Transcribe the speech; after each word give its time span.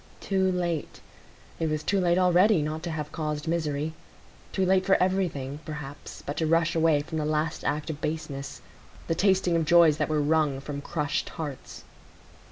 Too 0.19 0.51
late! 0.51 0.99
it 1.59 1.69
was 1.69 1.83
too 1.83 1.99
late 1.99 2.17
already 2.17 2.63
not 2.63 2.81
to 2.81 2.89
have 2.89 3.11
caused 3.11 3.47
misery; 3.47 3.93
too 4.51 4.65
late 4.65 4.83
for 4.83 4.95
everything, 4.95 5.59
perhaps, 5.63 6.23
but 6.25 6.37
to 6.37 6.47
rush 6.47 6.73
away 6.75 7.01
from 7.03 7.19
the 7.19 7.23
last 7.23 7.63
act 7.63 7.91
of 7.91 8.01
baseness,—the 8.01 9.13
tasting 9.13 9.55
of 9.55 9.63
joys 9.65 9.97
that 9.97 10.09
were 10.09 10.19
wrung 10.19 10.59
from 10.59 10.81
crushed 10.81 11.29
hearts. 11.37 11.83